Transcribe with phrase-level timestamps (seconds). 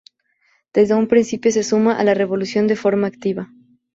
[0.73, 3.51] Desde un principio se suma a la revolución de forma activa.